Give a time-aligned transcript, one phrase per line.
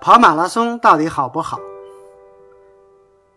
[0.00, 1.60] 跑马拉松到底好不好？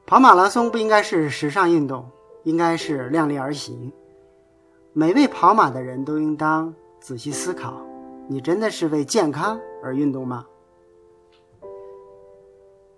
[0.06, 2.10] 跑马拉松不应该是时尚运动，
[2.44, 3.92] 应该是量力而行。
[4.94, 7.74] 每位跑马的人都应当仔细思考：
[8.30, 10.46] 你真的是为健康而运动吗？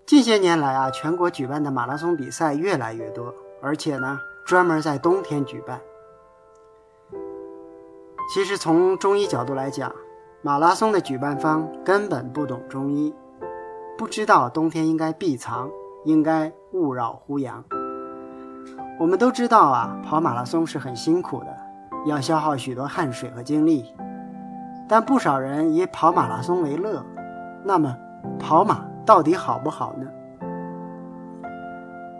[0.05, 5.81] 近些年来啊，全国举办的马拉松比赛越来越多，而且呢，专门在冬天举办。
[8.31, 9.91] 其实从中医角度来讲，
[10.43, 13.11] 马拉松的举办方根本不懂中医。
[13.97, 15.69] 不知道冬天应该避藏，
[16.03, 17.63] 应该勿扰乎阳。
[18.99, 21.47] 我们都知道啊，跑马拉松是很辛苦的，
[22.05, 23.85] 要消耗许多汗水和精力。
[24.89, 27.05] 但不少人以跑马拉松为乐。
[27.63, 27.95] 那么，
[28.37, 30.07] 跑马到底好不好呢？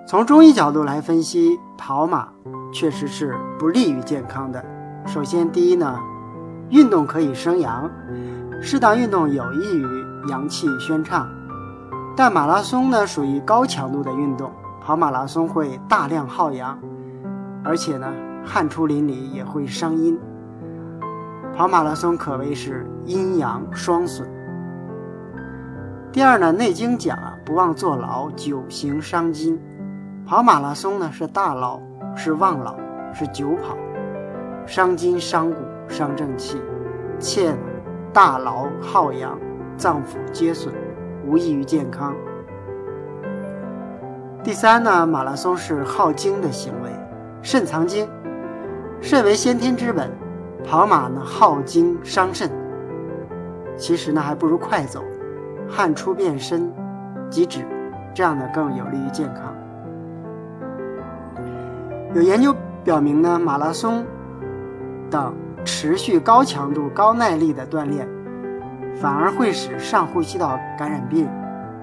[0.07, 2.29] 从中医角度来分析，跑马
[2.73, 4.63] 确实是不利于健康的。
[5.05, 5.99] 首先，第一呢，
[6.69, 7.91] 运动可以生阳，
[8.61, 9.85] 适当运动有益于
[10.29, 11.27] 阳气宣畅。
[12.17, 14.49] 但马拉松呢属于高强度的运动，
[14.81, 16.79] 跑马拉松会大量耗阳，
[17.63, 18.07] 而且呢
[18.45, 20.17] 汗出淋漓也会伤阴。
[21.53, 24.25] 跑马拉松可谓是阴阳双损。
[26.13, 29.59] 第二呢，《内经》讲啊，不忘坐牢，久行伤筋。
[30.25, 31.79] 跑马拉松呢是大劳，
[32.15, 32.77] 是忘劳，
[33.13, 33.75] 是久跑，
[34.65, 35.57] 伤筋伤骨
[35.89, 36.61] 伤正气，
[37.19, 37.53] 且
[38.13, 39.37] 大劳耗阳，
[39.75, 40.73] 脏腑皆损。
[41.25, 42.13] 无益于健康。
[44.43, 46.89] 第三呢，马拉松是耗精的行为，
[47.41, 48.07] 肾藏精，
[49.01, 50.11] 肾为先天之本，
[50.63, 52.49] 跑马呢耗精伤肾。
[53.75, 55.03] 其实呢，还不如快走，
[55.67, 56.71] 汗出变身
[57.29, 57.65] 即止，
[58.13, 59.53] 这样呢更有利于健康。
[62.13, 64.05] 有研究表明呢，马拉松
[65.09, 68.07] 等持续高强度、高耐力的锻炼。
[69.01, 71.27] 反而会使上呼吸道感染病，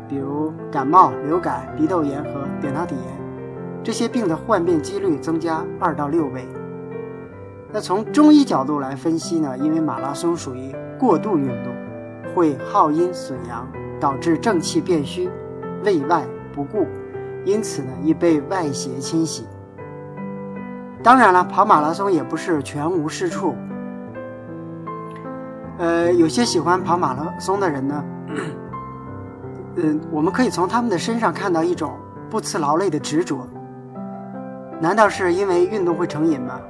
[0.08, 3.04] 比如感冒、流感、鼻窦炎和扁桃体炎
[3.82, 6.46] 这些病的患病几率增加二到六倍。
[7.70, 9.56] 那从中医角度来分析呢？
[9.58, 11.72] 因为马拉松属于过度运动，
[12.34, 13.66] 会耗阴损阳，
[13.98, 15.28] 导致正气变虚，
[15.82, 16.22] 内外
[16.54, 16.86] 不顾，
[17.44, 19.46] 因此呢易被外邪侵袭。
[21.02, 23.56] 当然了，跑马拉松也不是全无是处。
[25.82, 28.04] 呃，有些喜欢跑马拉松的人呢，
[29.74, 31.98] 嗯， 我们可以从他们的身上看到一种
[32.30, 33.44] 不辞劳累的执着。
[34.80, 36.60] 难道是因为运动会成瘾吗？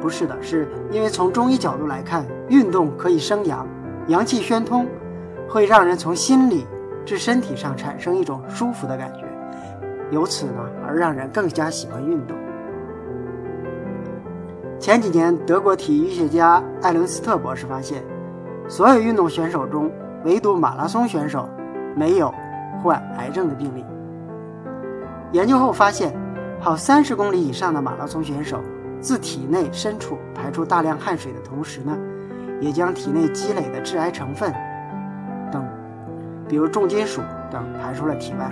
[0.00, 3.66] 不是的，是因为从中医角度来看，运动可以生阳，
[4.06, 4.86] 阳气宣通，
[5.46, 6.66] 会让人从心理
[7.04, 9.26] 至身体上产生一种舒服的感觉，
[10.10, 12.34] 由此呢而让人更加喜欢运动。
[14.82, 18.02] 前几年，德国体育学家艾伦斯特博士发现，
[18.66, 19.88] 所有运动选手中，
[20.24, 21.48] 唯独马拉松选手
[21.94, 22.34] 没有
[22.82, 23.84] 患癌症的病例。
[25.30, 26.12] 研究后发现，
[26.60, 28.58] 跑三十公里以上的马拉松选手，
[29.00, 31.96] 自体内深处排出大量汗水的同时呢，
[32.60, 34.52] 也将体内积累的致癌成分
[35.52, 35.64] 等，
[36.48, 37.20] 比如重金属
[37.52, 38.50] 等排出了体外。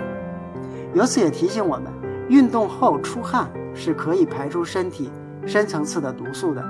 [0.93, 1.91] 由此也提醒我们，
[2.29, 5.11] 运动后出汗是可以排出身体。
[5.45, 6.63] 深层次的毒素的，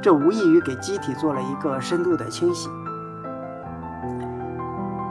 [0.00, 2.68] 这无异于给机体做了一个深度的清洗。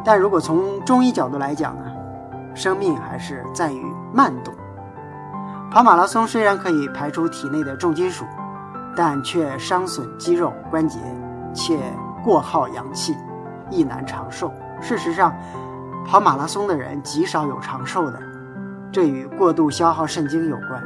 [0.03, 1.85] 但如果从中医角度来讲呢，
[2.55, 4.53] 生命还是在于慢动。
[5.71, 8.25] 跑马拉松虽然可以排出体内的重金属，
[8.95, 10.99] 但却伤损肌肉关节，
[11.53, 11.79] 且
[12.23, 13.15] 过耗阳气，
[13.69, 14.51] 易难长寿。
[14.81, 15.33] 事实上，
[16.05, 18.19] 跑马拉松的人极少有长寿的，
[18.91, 20.83] 这与过度消耗肾精有关。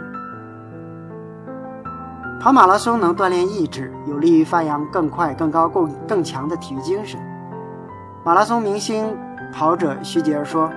[2.40, 7.20] 跑马拉松能锻炼意志，有利于发扬更快、更高、更更强的体育精神。
[8.24, 9.18] 马拉松明星
[9.52, 10.70] 跑者徐杰儿说：“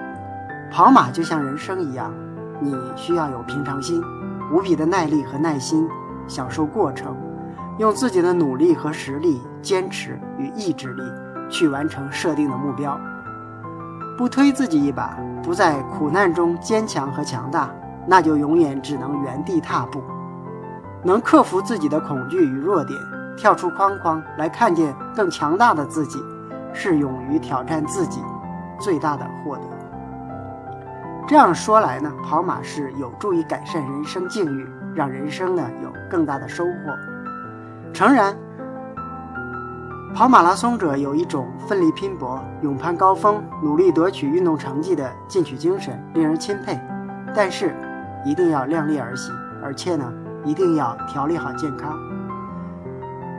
[0.73, 2.11] 跑马就像人生一样，
[2.59, 4.03] 你需要有平常心，
[4.51, 5.87] 无比的耐力和耐心，
[6.27, 7.15] 享受过程，
[7.79, 11.03] 用自己的努力和实力、坚持与意志力
[11.51, 12.99] 去完成设定的目标。
[14.17, 17.71] 不推自己一把，不在苦难中坚强和强大，
[18.07, 20.03] 那就永远只能原地踏步。”
[21.03, 22.99] 能克服自己的恐惧与弱点，
[23.37, 26.23] 跳出框框来看见更强大的自己，
[26.73, 28.21] 是勇于挑战自己
[28.81, 29.63] 最大的获得。
[31.27, 36.73] 这样说来呢，跑马是有助于改善人生境遇，让人生呢有更大的收获。
[37.93, 38.37] 诚然，
[40.15, 46.81] 跑马拉松者有一种奋力拼搏、勇攀高峰、努力夺取运动成绩的进取精神，令人钦佩。
[47.37, 47.77] 但是，
[48.25, 50.13] 一定要量力而行，而且呢。
[50.49, 51.95] 一定要调理好健康。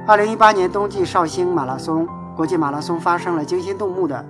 [0.07, 4.23] 二零一八年冬季绍兴马拉松，国际马拉松发生了惊心动魄的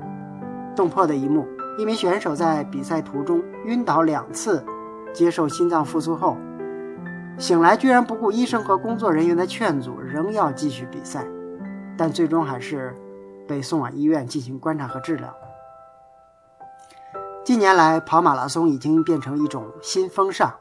[0.75, 1.45] 动魄的一幕：
[1.77, 4.63] 一名选手在比赛途中晕倒两次，
[5.13, 6.37] 接受心脏复苏后，
[7.37, 11.25] 醒来居然不顾医生和工作人员的劝阻，仍要继续比赛，
[11.97, 12.95] 但最终还是
[13.45, 15.33] 被送往医院进行观察和治疗。
[17.43, 20.53] 近年来，跑马拉松已经变成一种新风尚，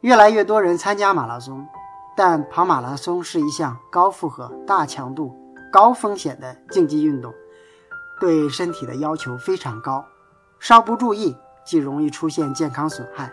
[0.00, 1.66] 越来越多人参加马拉松。
[2.16, 5.32] 但跑马拉松是一项高负荷、大强度、
[5.72, 7.32] 高风险的竞技运动，
[8.20, 10.04] 对身体的要求非常高，
[10.58, 13.30] 稍不注意即容易出现健康损害。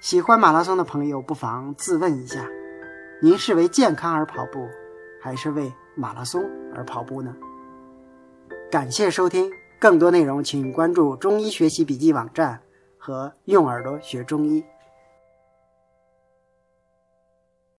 [0.00, 2.46] 喜欢马拉松的朋友不妨自问一下：
[3.20, 4.68] 您是为健康而跑步，
[5.20, 7.34] 还是为马拉松而跑步呢？
[8.70, 9.50] 感谢收听。
[9.80, 12.60] 更多内容，请关注中医学习笔记网站
[12.96, 14.62] 和用耳朵学中医。